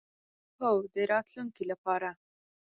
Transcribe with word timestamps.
هو، 0.61 0.71
د 0.93 0.95
راتلونکی 1.11 1.63
لپاره 1.71 2.09